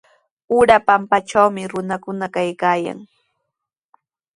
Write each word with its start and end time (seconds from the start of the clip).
Ura 0.59 0.77
pampatrawmi 0.87 1.63
runakuna 1.71 2.25
kaykaayan. 2.35 2.99